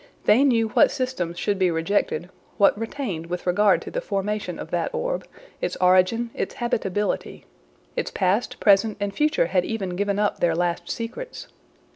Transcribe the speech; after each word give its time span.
They 0.25 0.43
knew 0.43 0.69
what 0.69 0.89
systems 0.89 1.37
should 1.37 1.59
be 1.59 1.69
rejected, 1.69 2.31
what 2.57 2.75
retained 2.75 3.27
with 3.27 3.45
regard 3.45 3.83
to 3.83 3.91
the 3.91 4.01
formation 4.01 4.57
of 4.57 4.71
that 4.71 4.91
orb, 4.95 5.27
its 5.61 5.75
origin, 5.75 6.31
its 6.33 6.55
habitability. 6.55 7.45
Its 7.95 8.09
past, 8.09 8.59
present, 8.59 8.97
and 8.99 9.13
future 9.13 9.45
had 9.45 9.63
even 9.63 9.89
given 9.95 10.17
up 10.17 10.39
their 10.39 10.55
last 10.55 10.89
secrets. 10.89 11.49